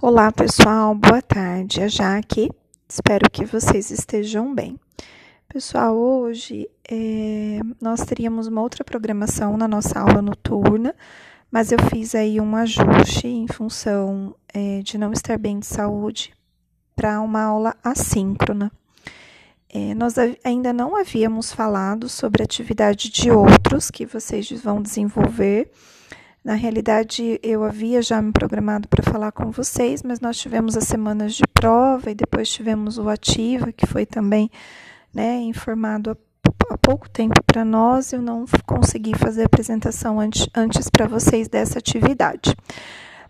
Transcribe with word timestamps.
Olá, 0.00 0.30
pessoal, 0.30 0.94
boa 0.94 1.20
tarde. 1.20 1.82
A 1.82 1.88
Jaque, 1.88 2.48
espero 2.88 3.28
que 3.28 3.44
vocês 3.44 3.90
estejam 3.90 4.54
bem. 4.54 4.78
Pessoal, 5.48 5.96
hoje 5.96 6.70
é, 6.88 7.58
nós 7.80 8.04
teríamos 8.04 8.46
uma 8.46 8.62
outra 8.62 8.84
programação 8.84 9.56
na 9.56 9.66
nossa 9.66 9.98
aula 9.98 10.22
noturna, 10.22 10.94
mas 11.50 11.72
eu 11.72 11.78
fiz 11.90 12.14
aí 12.14 12.40
um 12.40 12.54
ajuste 12.54 13.26
em 13.26 13.48
função 13.48 14.36
é, 14.54 14.82
de 14.82 14.96
não 14.96 15.12
estar 15.12 15.36
bem 15.36 15.58
de 15.58 15.66
saúde 15.66 16.32
para 16.94 17.20
uma 17.20 17.42
aula 17.42 17.74
assíncrona. 17.82 18.70
É, 19.68 19.96
nós 19.96 20.14
ainda 20.44 20.72
não 20.72 20.94
havíamos 20.94 21.52
falado 21.52 22.08
sobre 22.08 22.40
a 22.40 22.44
atividade 22.44 23.10
de 23.10 23.32
outros 23.32 23.90
que 23.90 24.06
vocês 24.06 24.48
vão 24.62 24.80
desenvolver 24.80 25.72
na 26.48 26.54
realidade, 26.54 27.38
eu 27.42 27.62
havia 27.62 28.00
já 28.00 28.22
me 28.22 28.32
programado 28.32 28.88
para 28.88 29.02
falar 29.02 29.32
com 29.32 29.50
vocês, 29.50 30.02
mas 30.02 30.18
nós 30.18 30.38
tivemos 30.38 30.78
as 30.78 30.84
semanas 30.84 31.34
de 31.34 31.42
prova 31.52 32.10
e 32.10 32.14
depois 32.14 32.48
tivemos 32.48 32.96
o 32.96 33.06
Ativa, 33.10 33.70
que 33.70 33.86
foi 33.86 34.06
também 34.06 34.50
né, 35.12 35.40
informado 35.40 36.16
há 36.70 36.78
pouco 36.78 37.06
tempo 37.10 37.38
para 37.44 37.66
nós. 37.66 38.14
Eu 38.14 38.22
não 38.22 38.46
consegui 38.64 39.14
fazer 39.14 39.42
a 39.42 39.44
apresentação 39.44 40.18
antes, 40.18 40.48
antes 40.56 40.88
para 40.88 41.06
vocês 41.06 41.48
dessa 41.48 41.80
atividade. 41.80 42.56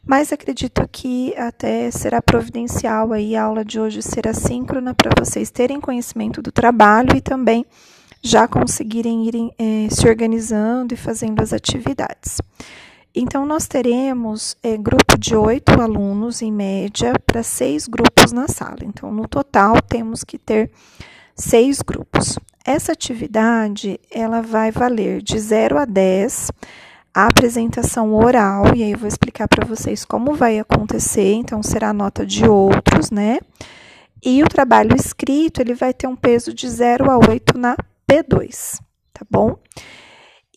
Mas 0.07 0.33
acredito 0.33 0.89
que 0.89 1.35
até 1.37 1.91
será 1.91 2.23
providencial 2.23 3.13
aí 3.13 3.35
a 3.35 3.43
aula 3.43 3.65
de 3.65 3.81
hoje 3.81 4.01
ser 4.01 4.29
assíncrona 4.29 4.95
para 4.95 5.11
vocês 5.19 5.51
terem 5.51 5.81
conhecimento 5.81 6.41
do 6.41 6.53
trabalho 6.53 7.17
e 7.17 7.21
também 7.21 7.67
já 8.23 8.47
conseguirem 8.47 9.27
irem 9.27 9.53
eh, 9.59 9.89
se 9.91 10.09
organizando 10.09 10.95
e 10.95 10.97
fazendo 10.97 11.43
as 11.43 11.53
atividades. 11.53 12.39
Então, 13.15 13.47
nós 13.47 13.67
teremos 13.67 14.57
é, 14.63 14.77
grupo 14.77 15.19
de 15.19 15.35
oito 15.35 15.81
alunos, 15.81 16.43
em 16.43 16.53
média, 16.53 17.15
para 17.27 17.43
seis 17.43 17.87
grupos 17.87 18.33
na 18.33 18.47
sala. 18.49 18.79
Então, 18.83 19.13
no 19.13 19.27
total, 19.27 19.81
temos 19.83 20.23
que 20.23 20.39
ter 20.39 20.71
seis 21.35 21.81
grupos. 21.81 22.39
Essa 22.65 22.93
atividade, 22.93 23.99
ela 24.11 24.43
vai 24.43 24.71
valer 24.71 25.23
de 25.23 25.39
0 25.39 25.79
a 25.79 25.85
10 25.85 26.51
a 27.15 27.27
apresentação 27.27 28.15
oral, 28.15 28.77
e 28.77 28.83
aí 28.83 28.93
eu 28.93 28.99
vou 28.99 29.09
explicar 29.09 29.49
para 29.49 29.67
vocês 29.67 30.05
como 30.05 30.35
vai 30.35 30.59
acontecer, 30.59 31.33
então 31.33 31.63
será 31.63 31.89
a 31.89 31.93
nota 31.93 32.25
de 32.25 32.47
outros, 32.47 33.11
né? 33.11 33.41
E 34.25 34.43
o 34.43 34.49
trabalho 34.49 34.95
escrito, 34.95 35.61
ele 35.61 35.75
vai 35.75 35.93
ter 35.93 36.07
um 36.07 36.15
peso 36.15 36.53
de 36.53 36.69
0 36.69 37.11
a 37.11 37.19
8 37.19 37.59
na 37.59 37.77
P2, 38.09 38.79
tá 39.13 39.27
bom? 39.29 39.57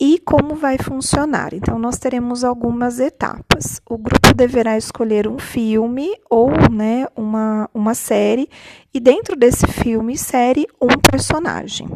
E 0.01 0.17
como 0.17 0.55
vai 0.55 0.79
funcionar. 0.79 1.53
Então, 1.53 1.77
nós 1.77 1.99
teremos 1.99 2.43
algumas 2.43 2.99
etapas. 2.99 3.79
O 3.87 3.99
grupo 3.99 4.33
deverá 4.33 4.75
escolher 4.75 5.27
um 5.27 5.37
filme 5.37 6.11
ou 6.27 6.49
né, 6.71 7.05
uma, 7.15 7.69
uma 7.71 7.93
série, 7.93 8.49
e 8.91 8.99
dentro 8.99 9.35
desse 9.35 9.67
filme, 9.67 10.17
série, 10.17 10.65
um 10.81 10.87
personagem. 10.97 11.87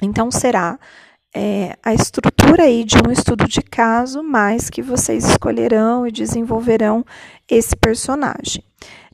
Então, 0.00 0.30
será 0.30 0.78
é, 1.36 1.76
a 1.82 1.92
estrutura 1.92 2.62
aí 2.62 2.84
de 2.84 2.96
um 3.06 3.12
estudo 3.12 3.46
de 3.46 3.60
caso, 3.60 4.22
mais 4.22 4.70
que 4.70 4.80
vocês 4.80 5.28
escolherão 5.28 6.06
e 6.06 6.10
desenvolverão 6.10 7.04
esse 7.46 7.76
personagem. 7.76 8.64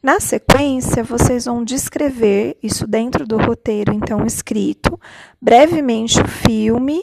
Na 0.01 0.21
sequência, 0.21 1.03
vocês 1.03 1.47
vão 1.47 1.65
descrever 1.65 2.57
isso 2.63 2.87
dentro 2.87 3.27
do 3.27 3.37
roteiro, 3.37 3.93
então, 3.93 4.25
escrito, 4.25 4.97
brevemente 5.43 6.21
o 6.21 6.29
filme 6.29 7.03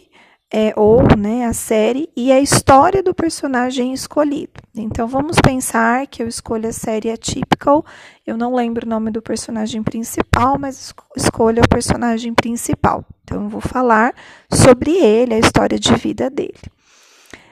é, 0.56 0.72
ou 0.76 1.02
né, 1.18 1.46
a 1.46 1.54
série 1.54 2.08
e 2.16 2.32
a 2.32 2.40
história 2.40 3.02
do 3.02 3.12
personagem 3.12 3.92
escolhido. 3.92 4.62
Então 4.76 5.08
vamos 5.08 5.38
pensar 5.42 6.06
que 6.06 6.22
eu 6.22 6.28
escolho 6.28 6.70
a 6.70 6.72
série 6.72 7.10
Atypical, 7.10 7.84
eu 8.26 8.38
não 8.38 8.54
lembro 8.54 8.86
o 8.86 8.90
nome 8.90 9.10
do 9.10 9.20
personagem 9.20 9.82
principal, 9.82 10.60
mas 10.60 10.94
escolho 11.18 11.64
o 11.64 11.68
personagem 11.68 12.36
principal. 12.36 13.04
Então 13.24 13.46
eu 13.46 13.50
vou 13.50 13.62
falar 13.62 14.14
sobre 14.52 14.92
ele, 14.92 15.34
a 15.34 15.40
história 15.40 15.80
de 15.80 15.96
vida 15.96 16.30
dele. 16.30 16.54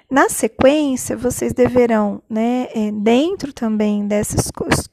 Na 0.08 0.30
sequência, 0.30 1.18
vocês 1.18 1.54
deverão, 1.54 2.22
né, 2.30 2.68
é, 2.76 2.92
dentro 2.92 3.52
também 3.52 4.06
dessa 4.06 4.38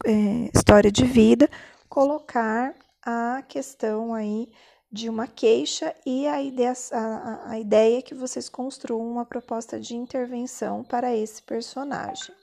é, 0.07 0.51
história 0.55 0.91
de 0.91 1.05
vida, 1.05 1.51
colocar 1.91 2.73
a 3.05 3.43
questão 3.47 4.15
aí 4.15 4.49
de 4.91 5.09
uma 5.09 5.27
queixa 5.27 5.95
e 6.05 6.27
a 6.27 6.43
ideia, 6.43 6.73
a, 6.93 7.51
a 7.51 7.59
ideia 7.59 7.99
é 7.99 8.03
que 8.03 8.15
vocês 8.15 8.49
construam 8.49 9.07
uma 9.07 9.25
proposta 9.25 9.79
de 9.79 9.95
intervenção 9.95 10.83
para 10.83 11.15
esse 11.15 11.43
personagem. 11.43 12.35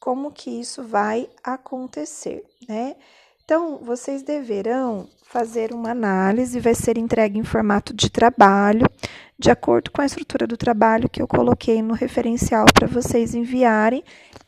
Como 0.00 0.32
que 0.32 0.50
isso 0.50 0.82
vai 0.82 1.28
acontecer, 1.42 2.44
né? 2.68 2.96
Então, 3.44 3.78
vocês 3.78 4.22
deverão 4.22 5.08
fazer 5.22 5.72
uma 5.72 5.90
análise, 5.90 6.58
vai 6.58 6.74
ser 6.74 6.98
entregue 6.98 7.38
em 7.38 7.44
formato 7.44 7.94
de 7.94 8.10
trabalho, 8.10 8.86
de 9.38 9.50
acordo 9.52 9.92
com 9.92 10.00
a 10.00 10.06
estrutura 10.06 10.48
do 10.48 10.56
trabalho 10.56 11.08
que 11.08 11.22
eu 11.22 11.28
coloquei 11.28 11.80
no 11.80 11.94
referencial 11.94 12.66
para 12.74 12.88
vocês 12.88 13.34
enviarem. 13.34 14.02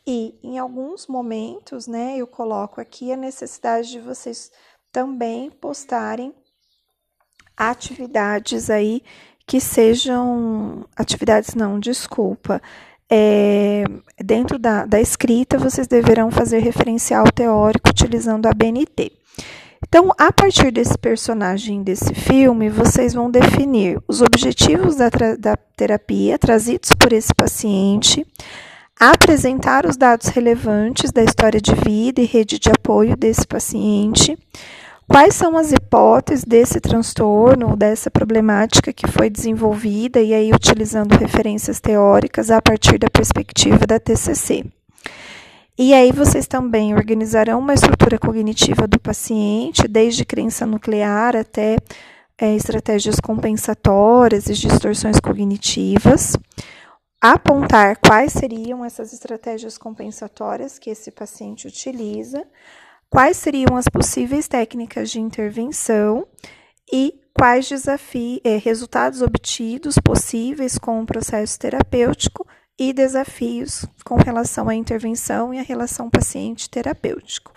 E 0.05 0.37
em 0.43 0.59
alguns 0.59 1.07
momentos, 1.07 1.87
né, 1.87 2.17
eu 2.17 2.27
coloco 2.27 2.81
aqui 2.81 3.13
a 3.13 3.17
necessidade 3.17 3.89
de 3.89 3.99
vocês 4.01 4.51
também 4.91 5.49
postarem 5.49 6.33
atividades 7.59 8.69
aí 8.69 9.03
que 9.45 9.59
sejam. 9.59 10.85
Atividades 10.95 11.53
não, 11.53 11.79
desculpa. 11.79 12.61
É, 13.11 13.83
dentro 14.23 14.57
da, 14.57 14.85
da 14.85 15.01
escrita, 15.01 15.57
vocês 15.57 15.87
deverão 15.87 16.31
fazer 16.31 16.59
referencial 16.59 17.25
teórico 17.31 17.89
utilizando 17.89 18.45
a 18.45 18.53
BNT. 18.53 19.11
Então, 19.87 20.11
a 20.19 20.31
partir 20.31 20.71
desse 20.71 20.97
personagem 20.97 21.81
desse 21.81 22.13
filme, 22.13 22.69
vocês 22.69 23.13
vão 23.13 23.31
definir 23.31 23.99
os 24.07 24.21
objetivos 24.21 24.95
da, 24.97 25.09
da 25.39 25.55
terapia 25.75 26.37
trazidos 26.37 26.91
por 26.91 27.11
esse 27.11 27.33
paciente, 27.33 28.25
apresentar 28.99 29.85
os 29.87 29.97
dados 29.97 30.27
relevantes 30.27 31.11
da 31.11 31.23
história 31.23 31.59
de 31.59 31.73
vida 31.73 32.21
e 32.21 32.25
rede 32.25 32.59
de 32.59 32.69
apoio 32.69 33.15
desse 33.15 33.47
paciente, 33.47 34.37
Quais 35.09 35.33
são 35.33 35.57
as 35.57 35.71
hipóteses 35.71 36.45
desse 36.45 36.79
transtorno, 36.79 37.75
dessa 37.75 38.11
problemática 38.11 38.93
que 38.93 39.07
foi 39.07 39.27
desenvolvida 39.27 40.21
e 40.21 40.35
aí 40.35 40.51
utilizando 40.53 41.13
referências 41.13 41.79
teóricas 41.79 42.51
a 42.51 42.61
partir 42.61 42.99
da 42.99 43.09
perspectiva 43.09 43.87
da 43.87 43.99
TCC? 43.99 44.63
E 45.75 45.95
aí 45.95 46.11
vocês 46.11 46.45
também 46.45 46.93
organizarão 46.93 47.57
uma 47.57 47.73
estrutura 47.73 48.19
cognitiva 48.19 48.87
do 48.87 48.99
paciente, 48.99 49.87
desde 49.87 50.23
crença 50.23 50.63
nuclear 50.63 51.35
até 51.35 51.77
é, 52.37 52.55
estratégias 52.55 53.19
compensatórias 53.19 54.45
e 54.45 54.53
distorções 54.53 55.19
cognitivas. 55.19 56.37
Apontar 57.19 57.97
quais 57.97 58.31
seriam 58.31 58.85
essas 58.85 59.11
estratégias 59.11 59.75
compensatórias 59.75 60.77
que 60.77 60.91
esse 60.91 61.09
paciente 61.09 61.65
utiliza 61.65 62.45
quais 63.09 63.37
seriam 63.37 63.75
as 63.75 63.85
possíveis 63.85 64.47
técnicas 64.47 65.09
de 65.09 65.19
intervenção 65.19 66.27
e 66.91 67.13
quais 67.33 67.67
desafios, 67.67 68.39
eh, 68.43 68.57
resultados 68.57 69.21
obtidos 69.21 69.95
possíveis 69.97 70.77
com 70.77 71.01
o 71.01 71.05
processo 71.05 71.57
terapêutico 71.57 72.45
e 72.77 72.93
desafios 72.93 73.85
com 74.05 74.15
relação 74.15 74.69
à 74.69 74.75
intervenção 74.75 75.53
e 75.53 75.59
à 75.59 75.61
relação 75.61 76.09
paciente-terapêutico, 76.09 77.51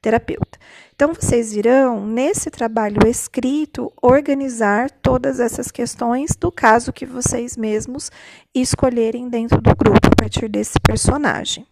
terapeuta. 0.00 0.58
Então, 0.94 1.12
vocês 1.12 1.54
irão, 1.54 2.06
nesse 2.06 2.50
trabalho 2.50 3.06
escrito, 3.06 3.92
organizar 4.02 4.90
todas 4.90 5.40
essas 5.40 5.70
questões 5.70 6.36
do 6.36 6.50
caso 6.50 6.92
que 6.92 7.06
vocês 7.06 7.56
mesmos 7.56 8.10
escolherem 8.54 9.28
dentro 9.28 9.60
do 9.60 9.74
grupo 9.74 10.06
a 10.06 10.16
partir 10.16 10.48
desse 10.48 10.78
personagem. 10.80 11.66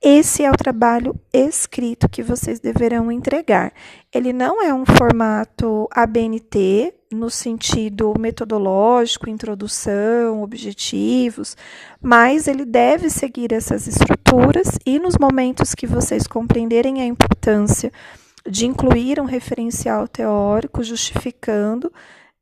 Esse 0.00 0.44
é 0.44 0.50
o 0.50 0.56
trabalho 0.56 1.18
escrito 1.32 2.08
que 2.08 2.22
vocês 2.22 2.60
deverão 2.60 3.10
entregar. 3.10 3.72
Ele 4.14 4.32
não 4.32 4.62
é 4.62 4.72
um 4.72 4.86
formato 4.86 5.88
ABNT, 5.90 6.94
no 7.12 7.28
sentido 7.28 8.14
metodológico, 8.16 9.28
introdução, 9.28 10.40
objetivos, 10.42 11.56
mas 12.00 12.46
ele 12.46 12.64
deve 12.64 13.10
seguir 13.10 13.52
essas 13.52 13.88
estruturas 13.88 14.78
e 14.86 15.00
nos 15.00 15.16
momentos 15.18 15.74
que 15.74 15.86
vocês 15.86 16.28
compreenderem 16.28 17.02
a 17.02 17.06
importância 17.06 17.92
de 18.48 18.66
incluir 18.66 19.18
um 19.20 19.24
referencial 19.24 20.06
teórico 20.06 20.82
justificando 20.82 21.92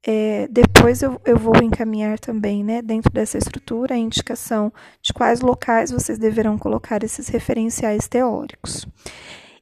é, 0.09 0.47
depois 0.49 1.03
eu, 1.03 1.21
eu 1.25 1.37
vou 1.37 1.57
encaminhar 1.57 2.21
também, 2.21 2.63
né, 2.63 2.81
dentro 2.81 3.11
dessa 3.11 3.37
estrutura, 3.37 3.95
a 3.95 3.99
indicação 3.99 4.73
de 5.03 5.13
quais 5.13 5.41
locais 5.41 5.91
vocês 5.91 6.17
deverão 6.17 6.57
colocar 6.57 7.03
esses 7.03 7.27
referenciais 7.27 8.07
teóricos. 8.07 8.87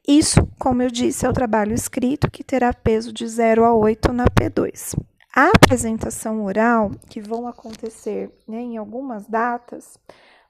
Isso, 0.06 0.46
como 0.58 0.82
eu 0.82 0.90
disse, 0.90 1.24
é 1.24 1.30
o 1.30 1.32
trabalho 1.32 1.72
escrito 1.72 2.30
que 2.30 2.44
terá 2.44 2.74
peso 2.74 3.10
de 3.10 3.26
0 3.26 3.64
a 3.64 3.72
8 3.74 4.12
na 4.12 4.26
P2. 4.26 4.94
A 5.34 5.48
apresentação 5.48 6.44
oral, 6.44 6.90
que 7.08 7.22
vão 7.22 7.48
acontecer 7.48 8.30
né, 8.46 8.60
em 8.60 8.76
algumas 8.76 9.26
datas, 9.26 9.98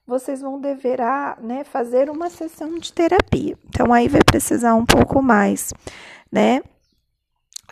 vocês 0.05 0.41
vão 0.41 0.61
deverá, 0.61 1.38
né, 1.41 1.62
fazer 1.62 2.11
uma 2.11 2.29
sessão 2.29 2.79
de 2.81 2.93
terapia. 2.93 3.56
Então 3.69 3.93
aí 3.93 4.08
vai 4.08 4.23
precisar 4.25 4.75
um 4.75 4.85
pouco 4.85 5.23
mais, 5.23 5.73
né, 6.32 6.61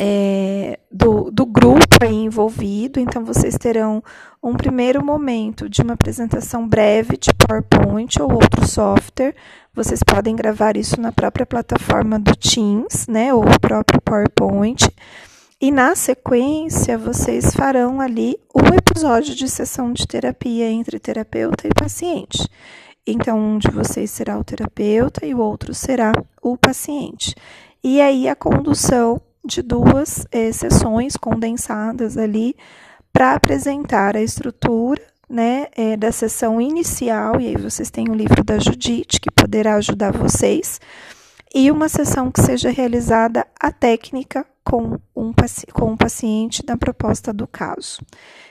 é, 0.05 0.81
do, 0.91 1.31
do 1.31 1.47
grupo 1.47 2.05
envolvido. 2.05 2.99
Então 2.99 3.25
vocês 3.25 3.57
terão 3.57 4.03
um 4.43 4.55
primeiro 4.55 5.05
momento 5.05 5.69
de 5.69 5.81
uma 5.81 5.95
apresentação 5.95 6.67
breve 6.67 7.17
de 7.17 7.31
PowerPoint 7.33 8.21
ou 8.21 8.33
outro 8.33 8.67
software. 8.67 9.33
Vocês 9.73 10.03
podem 10.03 10.35
gravar 10.35 10.77
isso 10.77 11.01
na 11.01 11.13
própria 11.13 11.47
plataforma 11.47 12.19
do 12.19 12.35
Teams, 12.35 13.07
né, 13.07 13.33
ou 13.33 13.45
o 13.45 13.61
próprio 13.61 14.01
PowerPoint. 14.03 14.91
E 15.61 15.71
na 15.71 15.95
sequência, 15.95 16.99
vocês 16.99 17.55
farão 17.55 18.01
ali 18.01 18.37
um 18.53 18.75
episódio 18.75 19.37
de 19.37 19.49
sessão 19.49 19.93
de 19.93 20.05
terapia 20.09 20.69
entre 20.69 20.99
terapeuta 20.99 21.69
e 21.69 21.71
paciente. 21.73 22.49
Então, 23.07 23.39
um 23.39 23.59
de 23.59 23.71
vocês 23.71 24.11
será 24.11 24.37
o 24.37 24.43
terapeuta 24.43 25.25
e 25.25 25.33
o 25.33 25.39
outro 25.39 25.73
será 25.73 26.11
o 26.43 26.57
paciente. 26.57 27.37
E 27.83 28.01
aí, 28.01 28.29
a 28.29 28.35
condução 28.35 29.21
de 29.45 29.63
duas 29.63 30.27
eh, 30.31 30.53
sessões 30.53 31.17
condensadas 31.17 32.17
ali 32.17 32.57
para 33.13 33.35
apresentar 33.35 34.17
a 34.17 34.23
estrutura 34.23 35.03
né, 35.29 35.69
é, 35.73 35.97
da 35.97 36.13
sessão 36.13 36.61
inicial, 36.61 37.41
e 37.41 37.49
aí 37.49 37.57
vocês 37.57 37.91
têm 37.91 38.11
o 38.11 38.15
livro 38.15 38.45
da 38.45 38.59
Judite, 38.59 39.19
que 39.19 39.31
poderá 39.31 39.77
ajudar 39.77 40.13
vocês, 40.13 40.79
e 41.55 41.71
uma 41.71 41.89
sessão 41.89 42.31
que 42.31 42.43
seja 42.43 42.71
realizada 42.71 43.47
a 43.59 43.73
técnica 43.73 44.47
com 44.63 44.99
um, 45.17 45.33
com 45.73 45.93
um 45.93 45.97
paciente 45.97 46.63
na 46.67 46.77
proposta 46.77 47.33
do 47.33 47.47
caso. 47.47 48.01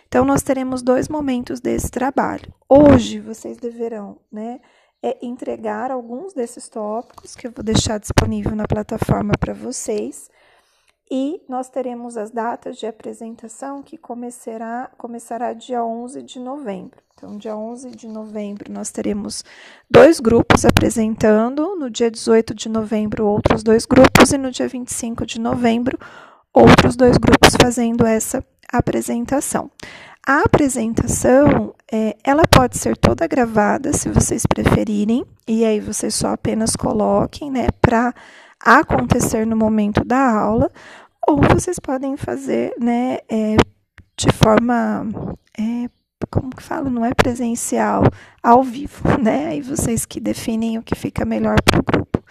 Então, 0.07 0.25
nós 0.25 0.41
teremos 0.41 0.81
dois 0.81 1.07
momentos 1.07 1.61
desse 1.61 1.89
trabalho. 1.89 2.51
Hoje, 2.67 3.19
vocês 3.19 3.57
deverão 3.57 4.17
né, 4.31 4.59
é, 5.01 5.17
entregar 5.21 5.89
alguns 5.89 6.33
desses 6.33 6.67
tópicos 6.67 7.35
que 7.35 7.47
eu 7.47 7.51
vou 7.51 7.63
deixar 7.63 7.99
disponível 7.99 8.55
na 8.55 8.67
plataforma 8.67 9.33
para 9.39 9.53
vocês. 9.53 10.29
E 11.13 11.41
nós 11.49 11.67
teremos 11.67 12.15
as 12.15 12.31
datas 12.31 12.77
de 12.77 12.85
apresentação 12.85 13.83
que 13.83 13.97
começará, 13.97 14.89
começará 14.97 15.51
dia 15.51 15.83
11 15.83 16.21
de 16.21 16.39
novembro. 16.39 17.01
Então, 17.13 17.37
dia 17.37 17.53
11 17.53 17.91
de 17.91 18.07
novembro, 18.07 18.71
nós 18.71 18.91
teremos 18.91 19.43
dois 19.89 20.21
grupos 20.21 20.63
apresentando, 20.63 21.75
no 21.75 21.89
dia 21.89 22.09
18 22.09 22.55
de 22.55 22.69
novembro, 22.69 23.27
outros 23.27 23.61
dois 23.61 23.85
grupos, 23.85 24.31
e 24.31 24.37
no 24.37 24.51
dia 24.51 24.69
25 24.69 25.25
de 25.25 25.37
novembro, 25.37 25.99
outros 26.53 26.95
dois 26.95 27.17
grupos 27.17 27.57
fazendo 27.61 28.05
essa 28.05 28.41
apresentação. 28.71 29.69
A 30.25 30.43
apresentação, 30.43 31.75
é, 31.91 32.15
ela 32.23 32.43
pode 32.49 32.77
ser 32.77 32.95
toda 32.95 33.27
gravada, 33.27 33.91
se 33.91 34.07
vocês 34.07 34.45
preferirem, 34.45 35.25
e 35.45 35.65
aí 35.65 35.81
vocês 35.81 36.15
só 36.15 36.29
apenas 36.29 36.73
coloquem, 36.73 37.51
né, 37.51 37.67
para 37.81 38.13
acontecer 38.63 39.45
no 39.45 39.55
momento 39.55 40.03
da 40.03 40.31
aula, 40.31 40.71
ou 41.27 41.41
vocês 41.41 41.79
podem 41.79 42.17
fazer, 42.17 42.73
né, 42.79 43.19
é, 43.29 43.55
de 44.17 44.31
forma 44.31 45.07
é, 45.57 45.89
como 46.29 46.55
que 46.55 46.63
fala, 46.63 46.89
não 46.89 47.05
é 47.05 47.13
presencial, 47.13 48.03
ao 48.41 48.63
vivo, 48.63 49.03
né? 49.21 49.47
Aí 49.47 49.61
vocês 49.61 50.05
que 50.05 50.19
definem 50.19 50.77
o 50.77 50.83
que 50.83 50.95
fica 50.95 51.25
melhor 51.25 51.61
para 51.61 51.79
o 51.79 51.83
grupo. 51.83 52.23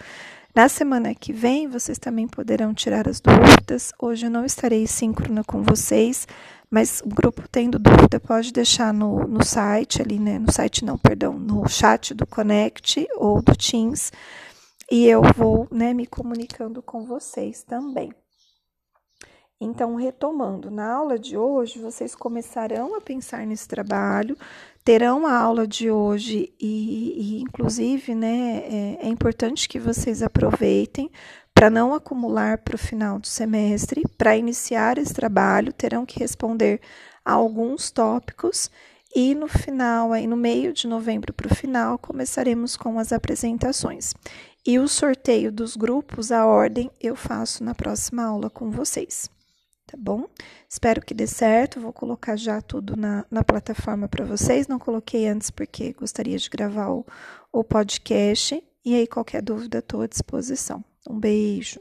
Na 0.53 0.67
semana 0.67 1.15
que 1.15 1.31
vem, 1.31 1.67
vocês 1.67 1.97
também 1.97 2.27
poderão 2.27 2.73
tirar 2.73 3.07
as 3.07 3.21
dúvidas. 3.21 3.93
Hoje 3.97 4.25
eu 4.25 4.29
não 4.29 4.43
estarei 4.43 4.85
síncrona 4.85 5.43
com 5.45 5.63
vocês, 5.63 6.27
mas 6.69 7.01
o 7.05 7.09
grupo 7.09 7.43
tendo 7.49 7.79
dúvida 7.79 8.19
pode 8.19 8.51
deixar 8.51 8.93
no, 8.93 9.25
no 9.27 9.45
site 9.45 10.01
ali, 10.01 10.19
né? 10.19 10.37
No 10.39 10.51
site 10.51 10.83
não, 10.83 10.97
perdão, 10.97 11.39
no 11.39 11.67
chat 11.69 12.13
do 12.13 12.27
Connect 12.27 13.07
ou 13.15 13.41
do 13.41 13.55
Teams. 13.55 14.11
E 14.91 15.07
eu 15.07 15.21
vou, 15.37 15.69
né, 15.71 15.93
me 15.93 16.05
comunicando 16.05 16.81
com 16.81 17.05
vocês 17.05 17.63
também. 17.63 18.11
Então, 19.57 19.95
retomando, 19.95 20.69
na 20.69 20.91
aula 20.91 21.17
de 21.17 21.37
hoje, 21.37 21.79
vocês 21.79 22.13
começarão 22.13 22.93
a 22.93 22.99
pensar 22.99 23.47
nesse 23.47 23.69
trabalho, 23.69 24.35
terão 24.83 25.25
a 25.25 25.33
aula 25.33 25.65
de 25.65 25.89
hoje 25.89 26.53
e, 26.59 27.37
e 27.37 27.41
inclusive, 27.41 28.13
né, 28.13 28.63
é, 28.65 28.97
é 29.03 29.07
importante 29.07 29.69
que 29.69 29.79
vocês 29.79 30.21
aproveitem 30.21 31.09
para 31.53 31.69
não 31.69 31.93
acumular 31.93 32.57
para 32.57 32.75
o 32.75 32.77
final 32.77 33.17
do 33.17 33.27
semestre. 33.27 34.03
Para 34.17 34.35
iniciar 34.35 34.97
esse 34.97 35.13
trabalho, 35.13 35.71
terão 35.71 36.05
que 36.05 36.19
responder 36.19 36.81
a 37.23 37.31
alguns 37.31 37.91
tópicos 37.91 38.69
e 39.13 39.35
no 39.35 39.47
final, 39.47 40.13
aí 40.13 40.25
no 40.25 40.37
meio 40.37 40.71
de 40.71 40.87
novembro 40.87 41.33
para 41.33 41.51
o 41.51 41.55
final, 41.55 41.97
começaremos 41.97 42.77
com 42.77 42.97
as 42.97 43.11
apresentações. 43.11 44.13
E 44.65 44.77
o 44.77 44.87
sorteio 44.87 45.51
dos 45.51 45.75
grupos, 45.75 46.31
a 46.31 46.45
ordem, 46.45 46.91
eu 46.99 47.15
faço 47.15 47.63
na 47.63 47.73
próxima 47.73 48.23
aula 48.23 48.49
com 48.49 48.69
vocês 48.69 49.29
tá 49.91 49.97
bom? 49.97 50.25
Espero 50.69 51.01
que 51.01 51.13
dê 51.13 51.27
certo. 51.27 51.81
Vou 51.81 51.91
colocar 51.91 52.37
já 52.37 52.61
tudo 52.61 52.95
na, 52.95 53.25
na 53.29 53.43
plataforma 53.43 54.07
para 54.07 54.23
vocês. 54.23 54.67
Não 54.67 54.79
coloquei 54.79 55.27
antes 55.27 55.51
porque 55.51 55.93
gostaria 55.93 56.37
de 56.37 56.49
gravar 56.49 56.89
o, 56.89 57.05
o 57.51 57.63
podcast. 57.63 58.63
E 58.85 58.95
aí, 58.95 59.05
qualquer 59.05 59.41
dúvida, 59.41 59.79
estou 59.79 60.01
à 60.01 60.07
disposição. 60.07 60.83
Um 61.07 61.19
beijo. 61.19 61.79